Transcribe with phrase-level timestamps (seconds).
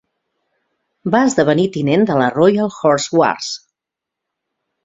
[1.15, 3.55] Va esdevenir tinent de la Royal Horse Guards.